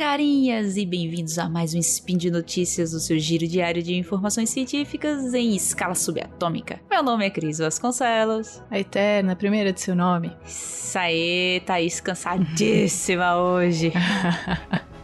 carinhas 0.00 0.78
e 0.78 0.86
bem-vindos 0.86 1.38
a 1.38 1.46
mais 1.46 1.74
um 1.74 1.78
Spin 1.78 2.16
de 2.16 2.30
Notícias, 2.30 2.94
o 2.94 3.00
seu 3.00 3.18
giro 3.18 3.46
diário 3.46 3.82
de 3.82 3.94
informações 3.94 4.48
científicas 4.48 5.34
em 5.34 5.54
escala 5.54 5.94
subatômica. 5.94 6.80
Meu 6.90 7.02
nome 7.02 7.26
é 7.26 7.28
Cris 7.28 7.58
Vasconcelos. 7.58 8.62
A 8.70 8.78
Eterna, 8.78 9.36
primeira 9.36 9.74
de 9.74 9.82
seu 9.82 9.94
nome. 9.94 10.34
Isso 10.42 10.98
aí, 10.98 11.60
Thaís 11.66 12.00
cansadíssima 12.00 13.36
hoje. 13.44 13.92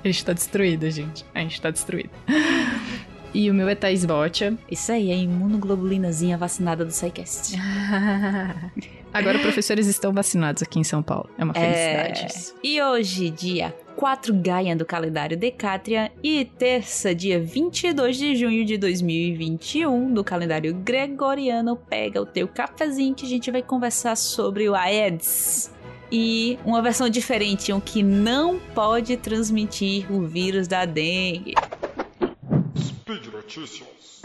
a 0.03 0.07
gente 0.07 0.25
tá 0.25 0.33
destruída, 0.33 0.91
gente. 0.91 1.27
A 1.35 1.41
gente 1.41 1.61
tá 1.61 1.71
destruída. 1.71 2.09
E 3.35 3.51
o 3.51 3.55
meu 3.55 3.69
é 3.69 3.75
Thaís 3.75 4.03
Botia. 4.03 4.57
Isso 4.71 4.91
aí, 4.93 5.11
é 5.11 5.17
imunoglobulinazinha 5.19 6.39
vacinada 6.39 6.87
do 6.87 6.91
SciCast. 6.91 7.55
Agora 9.13 9.39
professores 9.41 9.89
estão 9.89 10.15
vacinados 10.15 10.63
aqui 10.63 10.79
em 10.79 10.85
São 10.85 11.03
Paulo. 11.03 11.29
É 11.37 11.45
uma 11.45 11.53
felicidade 11.53 12.21
é... 12.23 12.67
E 12.67 12.83
hoje, 12.83 13.29
dia 13.29 13.75
4 13.97 14.35
Gaia 14.35 14.77
do 14.77 14.85
calendário 14.85 15.37
Decátria 15.39 16.13
e 16.23 16.45
terça, 16.45 17.15
dia 17.15 17.41
22 17.41 18.19
de 18.19 18.37
junho 18.37 18.63
de 18.63 18.77
2021 18.77 20.13
do 20.13 20.23
calendário 20.23 20.75
Gregoriano. 20.75 21.77
Pega 21.77 22.21
o 22.21 22.27
teu 22.27 22.47
cafezinho 22.47 23.15
que 23.15 23.25
a 23.25 23.29
gente 23.29 23.51
vai 23.51 23.63
conversar 23.63 24.15
sobre 24.15 24.69
o 24.69 24.75
Aedes. 24.75 25.75
E 26.13 26.59
uma 26.65 26.83
versão 26.83 27.09
diferente, 27.09 27.73
um 27.73 27.81
que 27.81 28.03
não 28.03 28.61
pode 28.75 29.17
transmitir 29.17 30.13
o 30.13 30.27
vírus 30.27 30.69
da 30.69 30.85
dengue. 30.85 31.55
Speed 32.77 33.27
Notícias. 33.33 34.21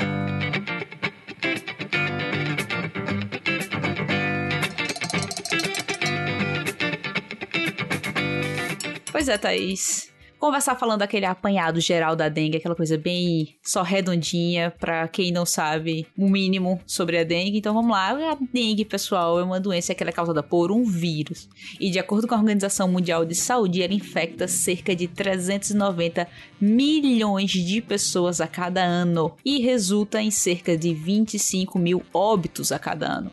Pois 9.11 9.27
é, 9.27 9.37
Thaís. 9.37 10.09
Conversar 10.39 10.75
falando 10.75 11.01
daquele 11.01 11.27
apanhado 11.27 11.79
geral 11.79 12.15
da 12.15 12.27
dengue, 12.27 12.57
aquela 12.57 12.73
coisa 12.73 12.97
bem 12.97 13.55
só 13.61 13.83
redondinha, 13.83 14.71
para 14.71 15.07
quem 15.07 15.31
não 15.31 15.45
sabe 15.45 16.07
o 16.17 16.27
mínimo 16.27 16.81
sobre 16.87 17.19
a 17.19 17.23
dengue. 17.23 17.59
Então 17.59 17.75
vamos 17.75 17.91
lá. 17.91 18.09
A 18.31 18.37
dengue, 18.51 18.83
pessoal, 18.83 19.39
é 19.39 19.43
uma 19.43 19.59
doença 19.59 19.93
que 19.93 20.03
é 20.03 20.11
causada 20.11 20.41
por 20.41 20.71
um 20.71 20.83
vírus. 20.83 21.47
E 21.79 21.91
de 21.91 21.99
acordo 21.99 22.27
com 22.27 22.33
a 22.33 22.39
Organização 22.39 22.87
Mundial 22.87 23.23
de 23.23 23.35
Saúde, 23.35 23.83
ela 23.83 23.93
infecta 23.93 24.47
cerca 24.47 24.95
de 24.95 25.07
390 25.07 26.27
milhões 26.59 27.51
de 27.51 27.79
pessoas 27.79 28.41
a 28.41 28.47
cada 28.47 28.81
ano 28.81 29.35
e 29.45 29.61
resulta 29.61 30.23
em 30.23 30.31
cerca 30.31 30.75
de 30.75 30.91
25 30.91 31.77
mil 31.77 32.01
óbitos 32.11 32.71
a 32.71 32.79
cada 32.79 33.05
ano. 33.05 33.31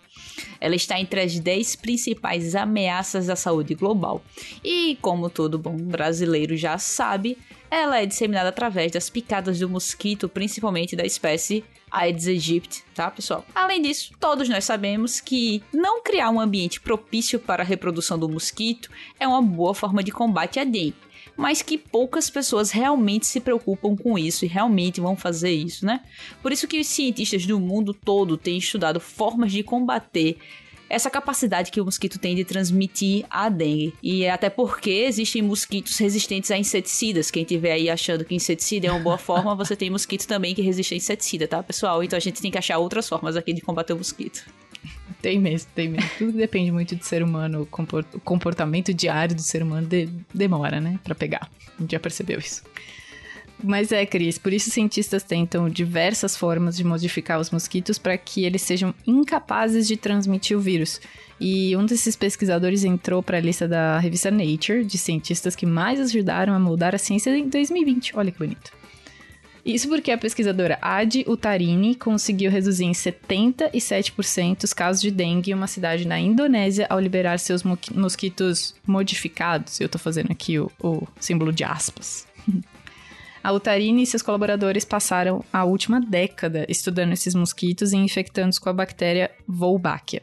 Ela 0.60 0.74
está 0.74 0.98
entre 1.00 1.20
as 1.20 1.38
10 1.38 1.76
principais 1.76 2.54
ameaças 2.54 3.28
à 3.28 3.36
saúde 3.36 3.74
global. 3.74 4.22
E, 4.64 4.98
como 5.00 5.30
todo 5.30 5.58
bom 5.58 5.76
brasileiro 5.76 6.56
já 6.56 6.78
sabe, 6.78 7.38
ela 7.70 8.00
é 8.00 8.06
disseminada 8.06 8.48
através 8.48 8.92
das 8.92 9.10
picadas 9.10 9.58
do 9.58 9.68
mosquito, 9.68 10.28
principalmente 10.28 10.96
da 10.96 11.04
espécie 11.04 11.64
Aedes 11.90 12.26
aegypti, 12.28 12.84
tá, 12.94 13.10
pessoal? 13.10 13.44
Além 13.54 13.80
disso, 13.80 14.12
todos 14.20 14.48
nós 14.48 14.64
sabemos 14.64 15.20
que 15.20 15.62
não 15.72 16.02
criar 16.02 16.30
um 16.30 16.40
ambiente 16.40 16.80
propício 16.80 17.38
para 17.38 17.62
a 17.62 17.66
reprodução 17.66 18.18
do 18.18 18.28
mosquito 18.28 18.90
é 19.18 19.26
uma 19.26 19.40
boa 19.40 19.74
forma 19.74 20.02
de 20.02 20.12
combate 20.12 20.60
à 20.60 20.64
dengue 20.64 21.07
mas 21.38 21.62
que 21.62 21.78
poucas 21.78 22.28
pessoas 22.28 22.72
realmente 22.72 23.24
se 23.24 23.38
preocupam 23.38 23.94
com 23.94 24.18
isso 24.18 24.44
e 24.44 24.48
realmente 24.48 25.00
vão 25.00 25.14
fazer 25.14 25.52
isso, 25.52 25.86
né? 25.86 26.00
Por 26.42 26.50
isso 26.50 26.66
que 26.66 26.80
os 26.80 26.86
cientistas 26.88 27.46
do 27.46 27.60
mundo 27.60 27.94
todo 27.94 28.36
têm 28.36 28.58
estudado 28.58 28.98
formas 28.98 29.52
de 29.52 29.62
combater 29.62 30.36
essa 30.90 31.08
capacidade 31.08 31.70
que 31.70 31.80
o 31.80 31.84
mosquito 31.84 32.18
tem 32.18 32.34
de 32.34 32.44
transmitir 32.44 33.24
a 33.30 33.48
dengue. 33.48 33.94
E 34.02 34.26
até 34.26 34.50
porque 34.50 34.90
existem 34.90 35.42
mosquitos 35.42 35.96
resistentes 35.98 36.50
a 36.50 36.58
inseticidas. 36.58 37.30
Quem 37.30 37.44
tiver 37.44 37.72
aí 37.72 37.90
achando 37.90 38.24
que 38.24 38.34
inseticida 38.34 38.88
é 38.88 38.90
uma 38.90 38.98
boa 38.98 39.18
forma, 39.18 39.54
você 39.54 39.76
tem 39.76 39.90
mosquito 39.90 40.26
também 40.26 40.54
que 40.54 40.62
resiste 40.62 40.94
a 40.94 40.96
inseticida, 40.96 41.46
tá, 41.46 41.62
pessoal? 41.62 42.02
Então 42.02 42.16
a 42.16 42.20
gente 42.20 42.40
tem 42.40 42.50
que 42.50 42.58
achar 42.58 42.78
outras 42.78 43.08
formas 43.08 43.36
aqui 43.36 43.52
de 43.52 43.60
combater 43.60 43.92
o 43.92 43.98
mosquito. 43.98 44.44
Tem 45.20 45.38
mesmo, 45.38 45.70
tem 45.74 45.88
mesmo. 45.88 46.10
Tudo 46.18 46.32
depende 46.32 46.70
muito 46.70 46.94
do 46.94 47.04
ser 47.04 47.22
humano. 47.22 47.62
O 47.62 48.20
comportamento 48.20 48.92
diário 48.94 49.34
do 49.34 49.42
ser 49.42 49.62
humano 49.62 49.86
de, 49.86 50.08
demora, 50.32 50.80
né? 50.80 50.98
Pra 51.02 51.14
pegar. 51.14 51.48
A 51.78 51.82
gente 51.82 51.92
já 51.92 52.00
percebeu 52.00 52.38
isso. 52.38 52.62
Mas 53.62 53.90
é, 53.90 54.06
Cris, 54.06 54.38
por 54.38 54.52
isso 54.52 54.70
cientistas 54.70 55.24
tentam 55.24 55.68
diversas 55.68 56.36
formas 56.36 56.76
de 56.76 56.84
modificar 56.84 57.40
os 57.40 57.50
mosquitos 57.50 57.98
para 57.98 58.16
que 58.16 58.44
eles 58.44 58.62
sejam 58.62 58.94
incapazes 59.04 59.88
de 59.88 59.96
transmitir 59.96 60.56
o 60.56 60.60
vírus. 60.60 61.00
E 61.40 61.76
um 61.76 61.84
desses 61.84 62.14
pesquisadores 62.14 62.84
entrou 62.84 63.22
para 63.22 63.38
a 63.38 63.40
lista 63.40 63.66
da 63.66 63.98
revista 63.98 64.30
Nature 64.30 64.84
de 64.84 64.96
cientistas 64.96 65.56
que 65.56 65.66
mais 65.66 66.00
ajudaram 66.00 66.54
a 66.54 66.58
moldar 66.58 66.94
a 66.94 66.98
ciência 66.98 67.36
em 67.36 67.48
2020. 67.48 68.16
Olha 68.16 68.30
que 68.30 68.38
bonito. 68.38 68.77
Isso 69.68 69.86
porque 69.86 70.10
a 70.10 70.16
pesquisadora 70.16 70.78
Adi 70.80 71.26
Utarini 71.28 71.94
conseguiu 71.94 72.50
reduzir 72.50 72.86
em 72.86 72.92
77% 72.92 74.64
os 74.64 74.72
casos 74.72 75.02
de 75.02 75.10
dengue 75.10 75.50
em 75.50 75.54
uma 75.54 75.66
cidade 75.66 76.08
na 76.08 76.18
Indonésia 76.18 76.86
ao 76.88 76.98
liberar 76.98 77.38
seus 77.38 77.62
mosquitos 77.62 78.74
modificados. 78.86 79.78
Eu 79.78 79.90
tô 79.90 79.98
fazendo 79.98 80.32
aqui 80.32 80.58
o, 80.58 80.72
o 80.82 81.06
símbolo 81.20 81.52
de 81.52 81.64
aspas. 81.64 82.26
A 83.48 83.52
Utarini 83.52 84.02
e 84.02 84.06
seus 84.06 84.20
colaboradores 84.20 84.84
passaram 84.84 85.42
a 85.50 85.64
última 85.64 85.98
década 86.02 86.66
estudando 86.68 87.14
esses 87.14 87.34
mosquitos 87.34 87.94
e 87.94 87.96
infectando-os 87.96 88.58
com 88.58 88.68
a 88.68 88.74
bactéria 88.74 89.30
Wolbachia. 89.48 90.22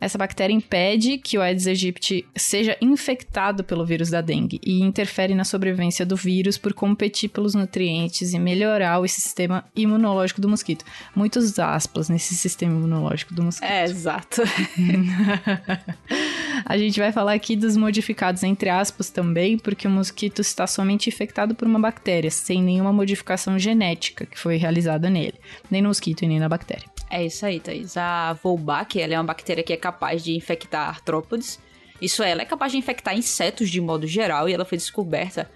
Essa 0.00 0.18
bactéria 0.18 0.52
impede 0.52 1.18
que 1.18 1.38
o 1.38 1.40
Aedes 1.40 1.68
aegypti 1.68 2.26
seja 2.34 2.76
infectado 2.80 3.62
pelo 3.62 3.86
vírus 3.86 4.10
da 4.10 4.20
dengue 4.20 4.60
e 4.60 4.80
interfere 4.80 5.36
na 5.36 5.44
sobrevivência 5.44 6.04
do 6.04 6.16
vírus 6.16 6.58
por 6.58 6.74
competir 6.74 7.28
pelos 7.28 7.54
nutrientes 7.54 8.32
e 8.34 8.40
melhorar 8.40 8.98
o 8.98 9.06
sistema 9.06 9.64
imunológico 9.76 10.40
do 10.40 10.48
mosquito. 10.48 10.84
Muitos 11.14 11.56
aspas 11.60 12.08
nesse 12.08 12.34
sistema 12.34 12.74
imunológico 12.74 13.34
do 13.34 13.44
mosquito. 13.44 13.70
É, 13.70 13.84
exato. 13.84 14.42
A 16.64 16.78
gente 16.78 16.98
vai 16.98 17.12
falar 17.12 17.34
aqui 17.34 17.54
dos 17.54 17.76
modificados 17.76 18.42
entre 18.42 18.70
aspas 18.70 19.10
também, 19.10 19.58
porque 19.58 19.86
o 19.86 19.90
mosquito 19.90 20.40
está 20.40 20.66
somente 20.66 21.08
infectado 21.08 21.54
por 21.54 21.68
uma 21.68 21.78
bactéria, 21.78 22.30
sem 22.30 22.62
nenhuma 22.62 22.92
modificação 22.92 23.58
genética 23.58 24.24
que 24.24 24.38
foi 24.38 24.56
realizada 24.56 25.10
nele, 25.10 25.34
nem 25.70 25.82
no 25.82 25.88
mosquito 25.88 26.22
e 26.22 26.28
nem 26.28 26.40
na 26.40 26.48
bactéria. 26.48 26.84
É 27.10 27.24
isso 27.24 27.44
aí, 27.44 27.60
Thaís. 27.60 27.96
A 27.96 28.36
Wolbach, 28.42 28.98
ela 28.98 29.14
é 29.14 29.18
uma 29.18 29.24
bactéria 29.24 29.62
que 29.62 29.72
é 29.72 29.76
capaz 29.76 30.24
de 30.24 30.34
infectar 30.34 30.88
artrópodes. 30.88 31.60
Isso 32.04 32.22
é, 32.22 32.32
ela 32.32 32.42
é 32.42 32.44
capaz 32.44 32.70
de 32.70 32.76
infectar 32.76 33.16
insetos 33.16 33.70
de 33.70 33.80
modo 33.80 34.06
geral 34.06 34.46
e 34.46 34.52
ela 34.52 34.66
foi 34.66 34.76
descoberta 34.76 35.50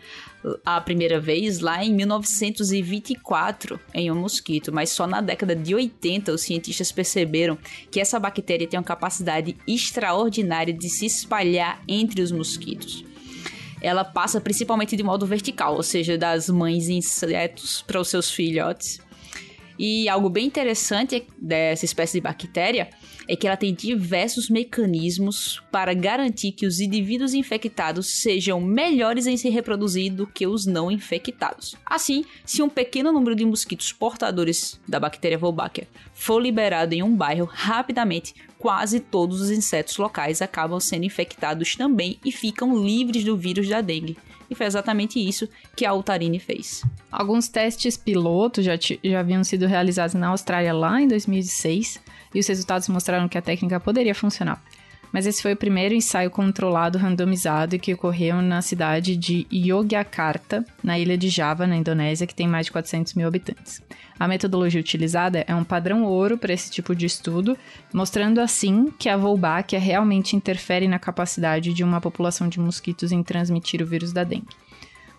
a 0.64 0.80
primeira 0.80 1.20
vez 1.20 1.60
lá 1.60 1.84
em 1.84 1.92
1924 1.92 3.78
em 3.92 4.10
um 4.10 4.14
mosquito, 4.14 4.72
mas 4.72 4.88
só 4.90 5.06
na 5.06 5.20
década 5.20 5.54
de 5.54 5.74
80 5.74 6.32
os 6.32 6.40
cientistas 6.40 6.90
perceberam 6.90 7.58
que 7.90 8.00
essa 8.00 8.18
bactéria 8.18 8.66
tem 8.66 8.78
uma 8.78 8.84
capacidade 8.84 9.56
extraordinária 9.66 10.72
de 10.72 10.88
se 10.88 11.04
espalhar 11.04 11.82
entre 11.86 12.22
os 12.22 12.32
mosquitos. 12.32 13.04
Ela 13.82 14.02
passa 14.02 14.40
principalmente 14.40 14.96
de 14.96 15.02
modo 15.02 15.26
vertical, 15.26 15.74
ou 15.76 15.82
seja, 15.82 16.16
das 16.16 16.48
mães 16.48 16.88
insetos 16.88 17.82
para 17.82 18.00
os 18.00 18.08
seus 18.08 18.30
filhotes. 18.30 19.00
E 19.78 20.08
algo 20.08 20.30
bem 20.30 20.46
interessante 20.46 21.24
dessa 21.38 21.84
espécie 21.84 22.14
de 22.14 22.20
bactéria 22.20 22.88
é 23.28 23.36
que 23.36 23.46
ela 23.46 23.56
tem 23.56 23.74
diversos 23.74 24.48
mecanismos 24.48 25.62
para 25.70 25.92
garantir 25.92 26.52
que 26.52 26.66
os 26.66 26.80
indivíduos 26.80 27.34
infectados 27.34 28.06
sejam 28.06 28.58
melhores 28.58 29.26
em 29.26 29.36
se 29.36 29.50
reproduzir 29.50 30.12
do 30.12 30.26
que 30.26 30.46
os 30.46 30.64
não 30.64 30.90
infectados. 30.90 31.76
Assim, 31.84 32.24
se 32.44 32.62
um 32.62 32.68
pequeno 32.68 33.12
número 33.12 33.36
de 33.36 33.44
mosquitos 33.44 33.92
portadores 33.92 34.80
da 34.88 34.98
bactéria 34.98 35.38
Wolbachia 35.38 35.86
for 36.14 36.40
liberado 36.40 36.94
em 36.94 37.02
um 37.02 37.14
bairro, 37.14 37.44
rapidamente 37.44 38.34
quase 38.58 38.98
todos 38.98 39.42
os 39.42 39.50
insetos 39.50 39.98
locais 39.98 40.40
acabam 40.40 40.80
sendo 40.80 41.04
infectados 41.04 41.76
também 41.76 42.18
e 42.24 42.32
ficam 42.32 42.82
livres 42.82 43.22
do 43.22 43.36
vírus 43.36 43.68
da 43.68 43.80
dengue. 43.80 44.16
E 44.50 44.54
foi 44.54 44.64
exatamente 44.64 45.20
isso 45.20 45.46
que 45.76 45.84
a 45.84 45.90
Altarini 45.90 46.38
fez. 46.38 46.82
Alguns 47.12 47.48
testes 47.48 47.98
pilotos 47.98 48.64
já, 48.64 48.72
já 48.76 49.20
haviam 49.20 49.44
sido 49.44 49.66
realizados 49.66 50.14
na 50.14 50.28
Austrália 50.28 50.72
lá 50.72 51.00
em 51.00 51.06
2006 51.06 52.00
e 52.34 52.40
os 52.40 52.46
resultados 52.46 52.88
mostraram 52.88 53.28
que 53.28 53.38
a 53.38 53.42
técnica 53.42 53.80
poderia 53.80 54.14
funcionar. 54.14 54.62
Mas 55.12 55.26
esse 55.26 55.40
foi 55.40 55.54
o 55.54 55.56
primeiro 55.56 55.94
ensaio 55.94 56.30
controlado 56.30 56.98
randomizado 56.98 57.78
que 57.78 57.94
ocorreu 57.94 58.42
na 58.42 58.60
cidade 58.60 59.16
de 59.16 59.46
Yogyakarta, 59.50 60.64
na 60.82 60.98
ilha 60.98 61.16
de 61.16 61.28
Java, 61.28 61.66
na 61.66 61.76
Indonésia, 61.76 62.26
que 62.26 62.34
tem 62.34 62.46
mais 62.46 62.66
de 62.66 62.72
400 62.72 63.14
mil 63.14 63.26
habitantes. 63.26 63.82
A 64.18 64.28
metodologia 64.28 64.80
utilizada 64.80 65.44
é 65.46 65.54
um 65.54 65.64
padrão 65.64 66.04
ouro 66.04 66.36
para 66.36 66.52
esse 66.52 66.70
tipo 66.70 66.94
de 66.94 67.06
estudo, 67.06 67.56
mostrando 67.92 68.40
assim 68.40 68.92
que 68.98 69.08
a 69.08 69.16
Wolbachia 69.16 69.78
realmente 69.78 70.36
interfere 70.36 70.88
na 70.88 70.98
capacidade 70.98 71.72
de 71.72 71.84
uma 71.84 72.00
população 72.00 72.48
de 72.48 72.60
mosquitos 72.60 73.12
em 73.12 73.22
transmitir 73.22 73.80
o 73.80 73.86
vírus 73.86 74.12
da 74.12 74.24
dengue. 74.24 74.48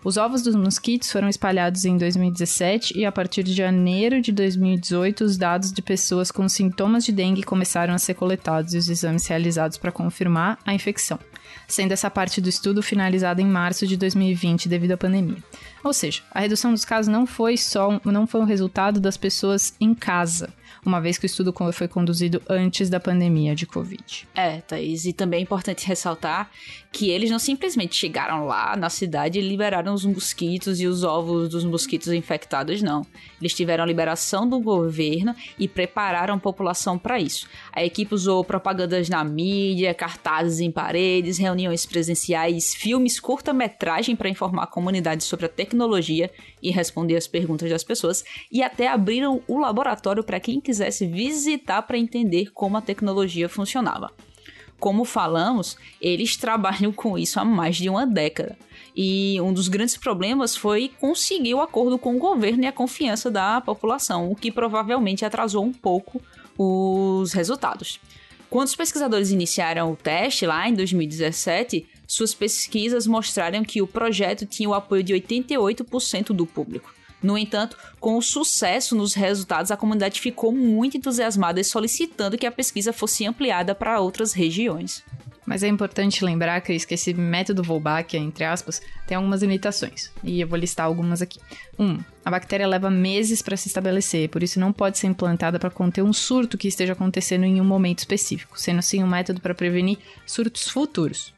Os 0.02 0.16
ovos 0.16 0.40
dos 0.40 0.56
mosquitos 0.56 1.12
foram 1.12 1.28
espalhados 1.28 1.84
em 1.84 1.98
2017 1.98 2.98
e 2.98 3.04
a 3.04 3.12
partir 3.12 3.42
de 3.42 3.52
janeiro 3.52 4.22
de 4.22 4.32
2018 4.32 5.22
os 5.22 5.36
dados 5.36 5.70
de 5.70 5.82
pessoas 5.82 6.30
com 6.30 6.48
sintomas 6.48 7.04
de 7.04 7.12
dengue 7.12 7.42
começaram 7.42 7.92
a 7.92 7.98
ser 7.98 8.14
coletados 8.14 8.72
e 8.72 8.78
os 8.78 8.88
exames 8.88 9.26
realizados 9.26 9.76
para 9.76 9.92
confirmar 9.92 10.58
a 10.64 10.72
infecção. 10.72 11.18
sendo 11.68 11.92
essa 11.92 12.10
parte 12.10 12.40
do 12.40 12.48
estudo 12.48 12.82
finalizada 12.82 13.42
em 13.42 13.46
março 13.46 13.86
de 13.86 13.96
2020 13.96 14.68
devido 14.68 14.92
à 14.92 14.96
pandemia. 14.96 15.38
Ou 15.84 15.92
seja, 15.92 16.22
a 16.30 16.40
redução 16.40 16.72
dos 16.72 16.84
casos 16.84 17.12
não 17.12 17.26
foi 17.26 17.56
só 17.56 18.00
não 18.04 18.26
foi 18.26 18.40
um 18.40 18.44
resultado 18.44 19.00
das 19.00 19.16
pessoas 19.16 19.74
em 19.80 19.94
casa, 19.94 20.52
uma 20.84 21.00
vez 21.00 21.18
que 21.18 21.24
o 21.24 21.26
estudo 21.26 21.54
foi 21.72 21.88
conduzido 21.88 22.42
antes 22.48 22.88
da 22.88 22.98
pandemia 22.98 23.54
de 23.54 23.66
Covid. 23.66 24.28
É, 24.34 24.60
Thaís, 24.60 25.04
e 25.04 25.12
também 25.12 25.40
é 25.40 25.42
importante 25.42 25.86
ressaltar 25.86 26.50
que 26.92 27.10
eles 27.10 27.30
não 27.30 27.38
simplesmente 27.38 27.94
chegaram 27.94 28.46
lá 28.46 28.76
na 28.76 28.90
cidade 28.90 29.38
e 29.38 29.42
liberaram 29.42 29.94
os 29.94 30.04
mosquitos 30.04 30.80
e 30.80 30.86
os 30.86 31.04
ovos 31.04 31.48
dos 31.48 31.64
mosquitos 31.64 32.08
infectados, 32.08 32.82
não. 32.82 33.06
Eles 33.40 33.54
tiveram 33.54 33.84
a 33.84 33.86
liberação 33.86 34.48
do 34.48 34.58
governo 34.58 35.34
e 35.58 35.68
prepararam 35.68 36.34
a 36.34 36.38
população 36.38 36.98
para 36.98 37.20
isso. 37.20 37.48
A 37.72 37.84
equipe 37.84 38.14
usou 38.14 38.44
propagandas 38.44 39.08
na 39.08 39.22
mídia, 39.22 39.94
cartazes 39.94 40.60
em 40.60 40.70
paredes, 40.70 41.38
reuniões 41.38 41.86
presenciais, 41.86 42.74
filmes 42.74 43.20
curta-metragem 43.20 44.16
para 44.16 44.28
informar 44.28 44.64
a 44.64 44.66
comunidade 44.66 45.24
sobre 45.24 45.46
a 45.46 45.48
tecnologia 45.48 46.30
e 46.62 46.70
responder 46.70 47.16
as 47.16 47.26
perguntas 47.26 47.70
das 47.70 47.84
pessoas, 47.84 48.24
e 48.50 48.62
até 48.62 48.88
abriram 48.88 49.42
o 49.46 49.58
laboratório 49.58 50.22
para 50.22 50.40
quem 50.40 50.59
quisesse 50.60 51.06
visitar 51.06 51.82
para 51.82 51.98
entender 51.98 52.50
como 52.52 52.76
a 52.76 52.82
tecnologia 52.82 53.48
funcionava. 53.48 54.12
Como 54.78 55.04
falamos, 55.04 55.76
eles 56.00 56.36
trabalham 56.36 56.90
com 56.90 57.18
isso 57.18 57.38
há 57.38 57.44
mais 57.44 57.76
de 57.76 57.88
uma 57.88 58.06
década. 58.06 58.56
E 58.96 59.40
um 59.40 59.52
dos 59.52 59.68
grandes 59.68 59.96
problemas 59.96 60.56
foi 60.56 60.90
conseguir 60.98 61.54
o 61.54 61.60
acordo 61.60 61.98
com 61.98 62.16
o 62.16 62.18
governo 62.18 62.64
e 62.64 62.66
a 62.66 62.72
confiança 62.72 63.30
da 63.30 63.60
população, 63.60 64.30
o 64.30 64.34
que 64.34 64.50
provavelmente 64.50 65.24
atrasou 65.24 65.64
um 65.64 65.72
pouco 65.72 66.20
os 66.56 67.32
resultados. 67.32 68.00
Quando 68.48 68.66
os 68.66 68.74
pesquisadores 68.74 69.30
iniciaram 69.30 69.92
o 69.92 69.96
teste 69.96 70.44
lá 70.44 70.68
em 70.68 70.74
2017, 70.74 71.86
suas 72.06 72.34
pesquisas 72.34 73.06
mostraram 73.06 73.62
que 73.62 73.80
o 73.80 73.86
projeto 73.86 74.44
tinha 74.44 74.68
o 74.68 74.74
apoio 74.74 75.04
de 75.04 75.14
88% 75.14 76.32
do 76.32 76.44
público. 76.44 76.92
No 77.22 77.36
entanto, 77.36 77.76
com 77.98 78.16
o 78.16 78.22
sucesso 78.22 78.94
nos 78.94 79.14
resultados, 79.14 79.70
a 79.70 79.76
comunidade 79.76 80.20
ficou 80.20 80.52
muito 80.52 80.96
entusiasmada 80.96 81.60
e 81.60 81.64
solicitando 81.64 82.38
que 82.38 82.46
a 82.46 82.52
pesquisa 82.52 82.92
fosse 82.92 83.26
ampliada 83.26 83.74
para 83.74 84.00
outras 84.00 84.32
regiões. 84.32 85.04
Mas 85.50 85.64
é 85.64 85.68
importante 85.68 86.24
lembrar, 86.24 86.60
Cris, 86.60 86.84
que 86.84 86.94
esse 86.94 87.12
método 87.12 87.62
Wolbachia, 87.62 88.20
entre 88.20 88.44
aspas, 88.44 88.80
tem 89.04 89.16
algumas 89.16 89.42
limitações. 89.42 90.08
E 90.22 90.40
eu 90.40 90.46
vou 90.46 90.56
listar 90.56 90.86
algumas 90.86 91.20
aqui. 91.20 91.40
1. 91.76 91.84
Um, 91.84 91.98
a 92.24 92.30
bactéria 92.30 92.68
leva 92.68 92.88
meses 92.88 93.42
para 93.42 93.56
se 93.56 93.66
estabelecer, 93.66 94.28
por 94.28 94.44
isso 94.44 94.60
não 94.60 94.72
pode 94.72 94.96
ser 94.98 95.08
implantada 95.08 95.58
para 95.58 95.68
conter 95.68 96.02
um 96.02 96.12
surto 96.12 96.56
que 96.56 96.68
esteja 96.68 96.92
acontecendo 96.92 97.44
em 97.44 97.60
um 97.60 97.64
momento 97.64 97.98
específico, 97.98 98.60
sendo 98.60 98.78
assim 98.78 99.02
um 99.02 99.08
método 99.08 99.40
para 99.40 99.52
prevenir 99.52 99.98
surtos 100.24 100.68
futuros. 100.68 101.34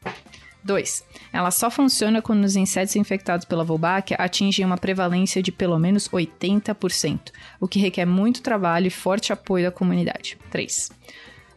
2. 0.63 1.03
Ela 1.31 1.51
só 1.51 1.69
funciona 1.69 2.21
quando 2.21 2.43
os 2.43 2.55
insetos 2.55 2.95
infectados 2.95 3.45
pela 3.45 3.63
Wolbachia 3.63 4.17
atingem 4.17 4.65
uma 4.65 4.77
prevalência 4.77 5.41
de 5.41 5.51
pelo 5.51 5.77
menos 5.77 6.07
80%, 6.09 7.31
o 7.59 7.67
que 7.67 7.79
requer 7.79 8.05
muito 8.05 8.41
trabalho 8.41 8.87
e 8.87 8.91
forte 8.91 9.33
apoio 9.33 9.65
da 9.65 9.71
comunidade. 9.71 10.37
3. 10.51 10.91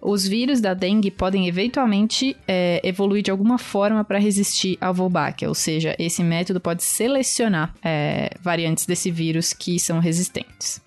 Os 0.00 0.26
vírus 0.26 0.60
da 0.60 0.74
dengue 0.74 1.10
podem 1.10 1.48
eventualmente 1.48 2.36
é, 2.46 2.80
evoluir 2.84 3.22
de 3.22 3.30
alguma 3.30 3.58
forma 3.58 4.04
para 4.04 4.18
resistir 4.18 4.76
à 4.80 4.92
Wolbachia, 4.92 5.48
ou 5.48 5.54
seja, 5.54 5.96
esse 5.98 6.22
método 6.22 6.60
pode 6.60 6.84
selecionar 6.84 7.74
é, 7.82 8.30
variantes 8.40 8.86
desse 8.86 9.10
vírus 9.10 9.52
que 9.52 9.80
são 9.80 9.98
resistentes. 9.98 10.80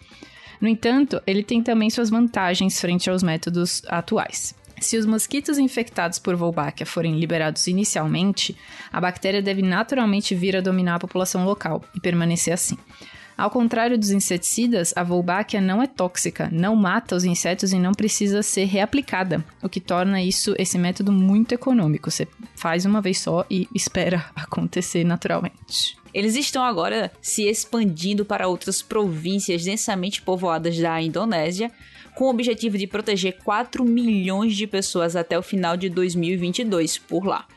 No 0.61 0.67
entanto, 0.67 1.21
ele 1.25 1.43
tem 1.43 1.63
também 1.63 1.89
suas 1.89 2.09
vantagens 2.09 2.79
frente 2.79 3.09
aos 3.09 3.23
métodos 3.23 3.81
atuais. 3.87 4.53
Se 4.79 4.97
os 4.97 5.05
mosquitos 5.05 5.57
infectados 5.57 6.19
por 6.19 6.35
Wolbachia 6.35 6.85
forem 6.85 7.19
liberados 7.19 7.67
inicialmente, 7.67 8.55
a 8.91 8.99
bactéria 8.99 9.41
deve 9.41 9.61
naturalmente 9.61 10.33
vir 10.35 10.55
a 10.55 10.61
dominar 10.61 10.95
a 10.95 10.99
população 10.99 11.45
local 11.45 11.83
e 11.95 11.99
permanecer 11.99 12.53
assim. 12.53 12.77
Ao 13.39 13.49
contrário 13.49 13.97
dos 13.97 14.11
inseticidas, 14.11 14.93
a 14.97 15.01
Wolbachia 15.01 15.61
não 15.61 15.81
é 15.81 15.87
tóxica, 15.87 16.49
não 16.51 16.75
mata 16.75 17.15
os 17.15 17.23
insetos 17.23 17.71
e 17.71 17.79
não 17.79 17.93
precisa 17.93 18.43
ser 18.43 18.65
reaplicada, 18.65 19.45
o 19.63 19.69
que 19.69 19.79
torna 19.79 20.21
isso 20.21 20.53
esse 20.57 20.77
método 20.77 21.09
muito 21.09 21.53
econômico. 21.53 22.11
Você 22.11 22.27
faz 22.53 22.83
uma 22.83 22.99
vez 22.99 23.19
só 23.19 23.45
e 23.49 23.65
espera 23.73 24.25
acontecer 24.35 25.05
naturalmente. 25.05 25.97
Eles 26.13 26.35
estão 26.35 26.65
agora 26.65 27.13
se 27.21 27.43
expandindo 27.43 28.25
para 28.25 28.49
outras 28.49 28.81
províncias 28.81 29.63
densamente 29.63 30.21
povoadas 30.21 30.77
da 30.77 31.01
Indonésia, 31.01 31.71
com 32.19 32.25
o 32.25 32.31
objetivo 32.31 32.77
de 32.77 32.85
proteger 32.85 33.37
4 33.45 33.81
milhões 33.85 34.53
de 34.53 34.67
pessoas 34.67 35.15
até 35.15 35.39
o 35.39 35.41
final 35.41 35.77
de 35.77 35.87
2022 35.87 36.97
por 36.97 37.25
lá. 37.25 37.47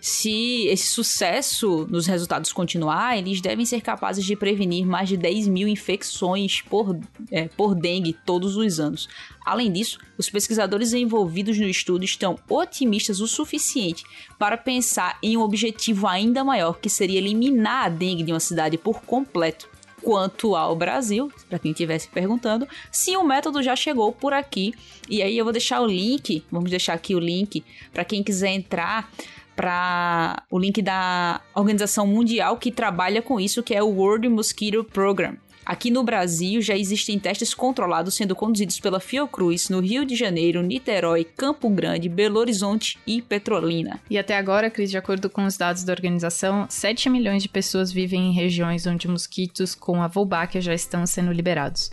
Se 0.00 0.66
esse 0.68 0.86
sucesso 0.86 1.86
nos 1.90 2.06
resultados 2.06 2.50
continuar, 2.50 3.18
eles 3.18 3.42
devem 3.42 3.66
ser 3.66 3.82
capazes 3.82 4.24
de 4.24 4.34
prevenir 4.34 4.86
mais 4.86 5.10
de 5.10 5.18
10 5.18 5.48
mil 5.48 5.68
infecções 5.68 6.62
por, 6.62 6.98
é, 7.30 7.48
por 7.48 7.74
dengue 7.74 8.14
todos 8.24 8.56
os 8.56 8.80
anos. 8.80 9.06
Além 9.44 9.70
disso, 9.70 9.98
os 10.16 10.30
pesquisadores 10.30 10.94
envolvidos 10.94 11.58
no 11.58 11.68
estudo 11.68 12.02
estão 12.02 12.38
otimistas 12.48 13.20
o 13.20 13.26
suficiente 13.26 14.02
para 14.38 14.56
pensar 14.56 15.18
em 15.22 15.36
um 15.36 15.42
objetivo 15.42 16.06
ainda 16.06 16.42
maior, 16.42 16.78
que 16.80 16.88
seria 16.88 17.18
eliminar 17.18 17.84
a 17.84 17.88
dengue 17.90 18.22
de 18.22 18.32
uma 18.32 18.40
cidade 18.40 18.78
por 18.78 19.02
completo 19.02 19.68
quanto 20.06 20.54
ao 20.54 20.76
Brasil, 20.76 21.32
para 21.48 21.58
quem 21.58 21.72
estivesse 21.72 22.06
perguntando, 22.06 22.68
sim, 22.92 23.16
o 23.16 23.24
método 23.24 23.60
já 23.60 23.74
chegou 23.74 24.12
por 24.12 24.32
aqui. 24.32 24.72
E 25.10 25.20
aí 25.20 25.36
eu 25.36 25.44
vou 25.44 25.50
deixar 25.52 25.80
o 25.80 25.86
link, 25.86 26.44
vamos 26.48 26.70
deixar 26.70 26.92
aqui 26.92 27.12
o 27.12 27.18
link 27.18 27.64
para 27.92 28.04
quem 28.04 28.22
quiser 28.22 28.52
entrar 28.52 29.10
para 29.56 30.44
o 30.48 30.60
link 30.60 30.80
da 30.80 31.40
organização 31.52 32.06
mundial 32.06 32.56
que 32.56 32.70
trabalha 32.70 33.20
com 33.20 33.40
isso, 33.40 33.64
que 33.64 33.74
é 33.74 33.82
o 33.82 33.88
World 33.88 34.28
Mosquito 34.28 34.84
Program. 34.84 35.36
Aqui 35.66 35.90
no 35.90 36.04
Brasil 36.04 36.62
já 36.62 36.76
existem 36.76 37.18
testes 37.18 37.52
controlados 37.52 38.14
sendo 38.14 38.36
conduzidos 38.36 38.78
pela 38.78 39.00
Fiocruz 39.00 39.68
no 39.68 39.80
Rio 39.80 40.04
de 40.04 40.14
Janeiro, 40.14 40.62
Niterói, 40.62 41.24
Campo 41.24 41.68
Grande, 41.68 42.08
Belo 42.08 42.38
Horizonte 42.38 42.96
e 43.04 43.20
Petrolina. 43.20 44.00
E 44.08 44.16
até 44.16 44.36
agora, 44.36 44.70
Cris, 44.70 44.90
de 44.90 44.96
acordo 44.96 45.28
com 45.28 45.44
os 45.44 45.56
dados 45.56 45.82
da 45.82 45.92
organização, 45.92 46.66
7 46.68 47.10
milhões 47.10 47.42
de 47.42 47.48
pessoas 47.48 47.90
vivem 47.90 48.28
em 48.28 48.32
regiões 48.32 48.86
onde 48.86 49.08
mosquitos 49.08 49.74
com 49.74 50.00
a 50.00 50.06
Wolbachia 50.06 50.60
já 50.60 50.72
estão 50.72 51.04
sendo 51.04 51.32
liberados. 51.32 51.90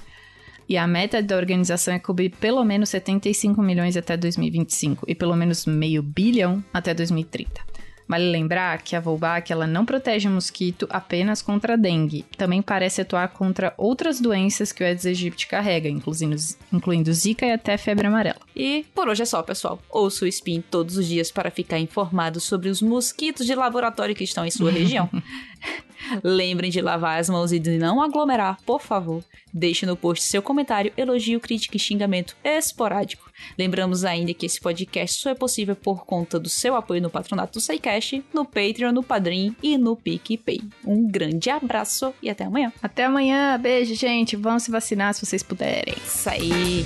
E 0.69 0.77
a 0.77 0.85
meta 0.85 1.19
da 1.23 1.35
organização 1.35 1.95
é 1.95 1.99
cobrir 1.99 2.29
pelo 2.29 2.63
menos 2.63 2.89
75 2.89 3.59
milhões 3.59 3.97
até 3.97 4.15
2025 4.15 5.03
e 5.07 5.15
pelo 5.15 5.35
menos 5.35 5.65
meio 5.65 6.03
bilhão 6.03 6.63
até 6.71 6.93
2030. 6.93 7.72
Vale 8.07 8.29
lembrar 8.29 8.81
que 8.81 8.95
a 8.95 8.99
Wolbachia 8.99 9.53
ela 9.53 9.67
não 9.67 9.85
protege 9.85 10.27
o 10.27 10.31
mosquito 10.31 10.87
apenas 10.89 11.41
contra 11.41 11.73
a 11.73 11.77
dengue, 11.77 12.25
também 12.37 12.61
parece 12.61 13.01
atuar 13.01 13.29
contra 13.29 13.73
outras 13.77 14.19
doenças 14.19 14.71
que 14.71 14.83
o 14.83 14.85
Aedes 14.85 15.05
aegypti 15.05 15.47
carrega, 15.47 15.89
incluindo, 15.89 16.35
incluindo 16.71 17.13
zika 17.13 17.45
e 17.45 17.51
até 17.51 17.77
febre 17.77 18.07
amarela. 18.07 18.39
E 18.55 18.85
por 18.93 19.07
hoje 19.07 19.23
é 19.23 19.25
só, 19.25 19.41
pessoal. 19.41 19.79
Ouça 19.89 20.25
o 20.25 20.27
Spin 20.27 20.61
todos 20.61 20.97
os 20.97 21.07
dias 21.07 21.31
para 21.31 21.49
ficar 21.49 21.79
informado 21.79 22.39
sobre 22.39 22.69
os 22.69 22.81
mosquitos 22.81 23.45
de 23.45 23.55
laboratório 23.55 24.15
que 24.15 24.23
estão 24.23 24.45
em 24.45 24.51
sua 24.51 24.71
região. 24.71 25.09
Lembrem 26.23 26.69
de 26.69 26.81
lavar 26.81 27.19
as 27.19 27.29
mãos 27.29 27.51
e 27.51 27.59
de 27.59 27.77
não 27.77 28.01
aglomerar, 28.01 28.57
por 28.65 28.81
favor. 28.81 29.23
Deixe 29.53 29.85
no 29.85 29.95
post 29.95 30.23
seu 30.23 30.41
comentário, 30.41 30.91
elogio, 30.97 31.39
crítica 31.39 31.77
e 31.77 31.79
xingamento 31.79 32.35
esporádico. 32.43 33.31
Lembramos 33.57 34.03
ainda 34.03 34.33
que 34.33 34.45
esse 34.45 34.59
podcast 34.59 35.21
só 35.21 35.29
é 35.29 35.35
possível 35.35 35.75
por 35.75 36.05
conta 36.05 36.39
do 36.39 36.49
seu 36.49 36.75
apoio 36.75 37.01
no 37.01 37.09
patronato 37.09 37.53
do 37.53 37.61
SciCast, 37.61 38.23
no 38.33 38.45
Patreon, 38.45 38.91
no 38.91 39.03
Padrim 39.03 39.55
e 39.61 39.77
no 39.77 39.95
PicPay. 39.95 40.61
Um 40.85 41.07
grande 41.07 41.49
abraço 41.49 42.13
e 42.21 42.29
até 42.29 42.45
amanhã. 42.45 42.71
Até 42.81 43.05
amanhã, 43.05 43.59
beijo, 43.59 43.95
gente. 43.95 44.35
Vão 44.35 44.59
se 44.59 44.71
vacinar 44.71 45.13
se 45.13 45.25
vocês 45.25 45.43
puderem. 45.43 45.95
Isso 46.03 46.29
aí. 46.29 46.85